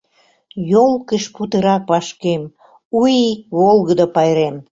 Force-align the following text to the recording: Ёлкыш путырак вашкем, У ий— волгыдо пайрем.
Ёлкыш 0.83 1.23
путырак 1.35 1.83
вашкем, 1.91 2.41
У 2.99 2.99
ий— 3.21 3.33
волгыдо 3.57 4.05
пайрем. 4.15 4.55